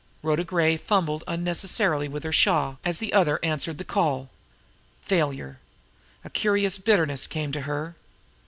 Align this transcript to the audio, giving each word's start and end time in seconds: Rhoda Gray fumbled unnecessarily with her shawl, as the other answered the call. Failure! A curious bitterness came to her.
Rhoda 0.23 0.43
Gray 0.43 0.77
fumbled 0.77 1.23
unnecessarily 1.27 2.07
with 2.07 2.23
her 2.23 2.31
shawl, 2.31 2.79
as 2.83 2.97
the 2.97 3.13
other 3.13 3.39
answered 3.43 3.77
the 3.77 3.83
call. 3.83 4.31
Failure! 5.03 5.59
A 6.25 6.29
curious 6.31 6.79
bitterness 6.79 7.27
came 7.27 7.51
to 7.51 7.61
her. 7.61 7.95